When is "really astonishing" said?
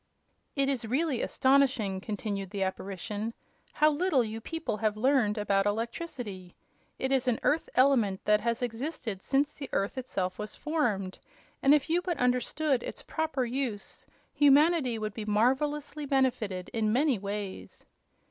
0.87-2.01